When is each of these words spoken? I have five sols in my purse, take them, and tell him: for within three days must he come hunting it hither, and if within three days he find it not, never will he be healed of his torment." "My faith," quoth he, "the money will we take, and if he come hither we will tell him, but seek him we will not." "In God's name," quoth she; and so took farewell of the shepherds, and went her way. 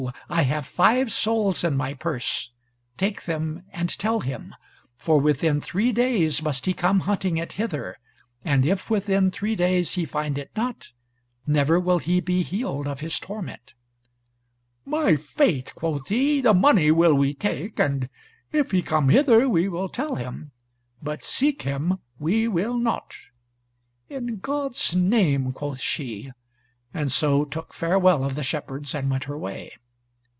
I 0.29 0.41
have 0.43 0.65
five 0.65 1.11
sols 1.11 1.63
in 1.63 1.77
my 1.77 1.93
purse, 1.93 2.49
take 2.97 3.25
them, 3.25 3.61
and 3.71 3.87
tell 3.87 4.21
him: 4.21 4.55
for 4.95 5.19
within 5.21 5.61
three 5.61 5.91
days 5.91 6.41
must 6.41 6.65
he 6.65 6.73
come 6.73 7.01
hunting 7.01 7.37
it 7.37 7.51
hither, 7.51 7.97
and 8.43 8.65
if 8.65 8.89
within 8.89 9.29
three 9.29 9.55
days 9.55 9.93
he 9.93 10.05
find 10.05 10.39
it 10.39 10.49
not, 10.55 10.87
never 11.45 11.79
will 11.79 11.99
he 11.99 12.19
be 12.19 12.41
healed 12.41 12.87
of 12.87 13.01
his 13.01 13.19
torment." 13.19 13.75
"My 14.85 15.17
faith," 15.17 15.75
quoth 15.75 16.07
he, 16.09 16.41
"the 16.41 16.55
money 16.55 16.89
will 16.89 17.13
we 17.13 17.35
take, 17.35 17.77
and 17.79 18.09
if 18.51 18.71
he 18.71 18.81
come 18.81 19.09
hither 19.09 19.47
we 19.47 19.69
will 19.69 19.87
tell 19.87 20.15
him, 20.15 20.51
but 21.03 21.23
seek 21.23 21.61
him 21.61 21.99
we 22.17 22.47
will 22.47 22.79
not." 22.79 23.13
"In 24.09 24.37
God's 24.37 24.95
name," 24.95 25.51
quoth 25.51 25.79
she; 25.79 26.31
and 26.91 27.11
so 27.11 27.45
took 27.45 27.71
farewell 27.71 28.23
of 28.23 28.33
the 28.33 28.41
shepherds, 28.43 28.95
and 28.95 29.07
went 29.11 29.25
her 29.25 29.37
way. 29.37 29.73